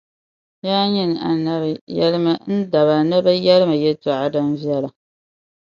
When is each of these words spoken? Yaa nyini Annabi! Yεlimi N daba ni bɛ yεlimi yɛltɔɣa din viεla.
Yaa 0.67 0.85
nyini 0.93 1.17
Annabi! 1.29 1.71
Yεlimi 1.97 2.33
N 2.53 2.57
daba 2.71 2.95
ni 3.09 3.17
bɛ 3.25 3.31
yεlimi 3.45 3.77
yɛltɔɣa 3.83 4.27
din 4.33 4.49
viεla. 4.61 4.89